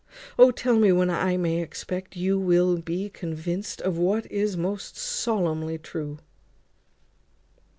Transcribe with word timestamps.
O! 0.39 0.49
tell 0.49 0.79
me 0.79 0.91
when 0.91 1.11
I 1.11 1.37
may 1.37 1.61
expect 1.61 2.15
you 2.15 2.39
will 2.39 2.77
be 2.79 3.07
convinced 3.07 3.81
of 3.83 3.99
what 3.99 4.25
is 4.31 4.57
most 4.57 4.97
solemnly 4.97 5.77
true." 5.77 6.17